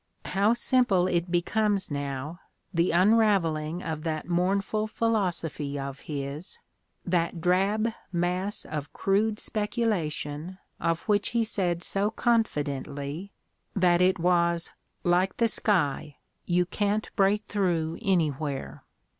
How 0.25 0.55
simple 0.55 1.05
it 1.05 1.29
becomes 1.29 1.91
now, 1.91 2.39
the 2.73 2.89
unraveling 2.89 3.83
of 3.83 4.01
that 4.01 4.27
mournful 4.27 4.87
philosophy 4.87 5.77
of 5.77 5.99
his, 5.99 6.57
that 7.05 7.39
drab 7.39 7.93
mass 8.11 8.65
of 8.65 8.91
crude 8.93 9.37
speculation 9.39 10.57
of 10.79 11.03
which 11.03 11.29
he 11.37 11.43
said 11.43 11.83
so 11.83 12.09
confidently 12.09 13.31
that 13.75 14.01
it 14.01 14.17
was 14.17 14.71
"like 15.03 15.37
the 15.37 15.47
sky— 15.47 16.15
^you 16.49 16.67
can't 16.67 17.11
break 17.15 17.45
through 17.45 17.99
anywhere." 18.01 18.81